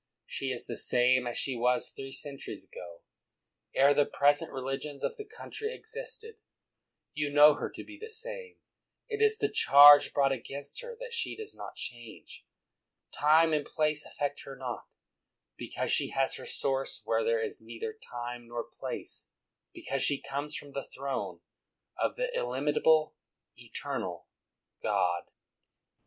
She 0.25 0.49
is 0.49 0.65
the 0.65 0.77
same 0.77 1.27
as 1.27 1.37
she 1.37 1.55
was 1.55 1.89
three 1.91 2.11
centuries 2.11 2.63
ago, 2.65 3.03
ere 3.75 3.93
the 3.93 4.07
present 4.07 4.51
religions 4.51 5.03
of 5.03 5.15
the 5.15 5.25
country 5.25 5.71
existed; 5.75 6.37
you 7.13 7.29
know 7.29 7.53
her 7.53 7.69
to 7.69 7.83
be 7.83 7.99
the 7.99 8.09
same; 8.09 8.55
it 9.09 9.21
is 9.21 9.37
the 9.37 9.47
charge 9.47 10.11
brought 10.11 10.31
against 10.31 10.81
her 10.81 10.95
that 10.99 11.13
she 11.13 11.35
does 11.35 11.53
not 11.53 11.75
change; 11.75 12.43
time 13.15 13.53
and 13.53 13.63
place 13.63 14.03
affect 14.03 14.41
her 14.43 14.55
not, 14.55 14.87
because 15.55 15.91
she 15.91 16.09
has 16.09 16.33
her 16.37 16.47
source 16.47 17.03
where 17.05 17.23
there 17.23 17.39
is 17.39 17.61
neither 17.61 17.93
time 17.93 18.47
nor 18.47 18.63
place, 18.63 19.27
because 19.71 20.01
she 20.01 20.19
comes 20.19 20.55
from 20.57 20.71
the 20.71 20.89
throne 20.95 21.41
of 21.99 22.15
the 22.15 22.31
Illim 22.35 22.67
itable, 22.73 23.13
Eternal 23.55 24.25
God. 24.81 25.29